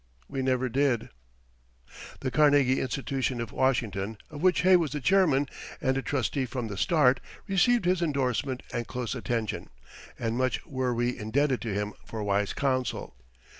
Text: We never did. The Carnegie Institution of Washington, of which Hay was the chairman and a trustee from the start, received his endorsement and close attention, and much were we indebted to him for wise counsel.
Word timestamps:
We 0.27 0.41
never 0.41 0.67
did. 0.67 1.09
The 2.21 2.31
Carnegie 2.31 2.81
Institution 2.81 3.39
of 3.39 3.51
Washington, 3.51 4.17
of 4.31 4.41
which 4.41 4.61
Hay 4.63 4.75
was 4.75 4.93
the 4.93 4.99
chairman 4.99 5.47
and 5.79 5.95
a 5.95 6.01
trustee 6.01 6.47
from 6.47 6.69
the 6.69 6.75
start, 6.75 7.19
received 7.47 7.85
his 7.85 8.01
endorsement 8.01 8.63
and 8.73 8.87
close 8.87 9.13
attention, 9.13 9.69
and 10.17 10.35
much 10.39 10.65
were 10.65 10.95
we 10.95 11.15
indebted 11.15 11.61
to 11.61 11.73
him 11.75 11.93
for 12.03 12.23
wise 12.23 12.53
counsel. 12.53 13.15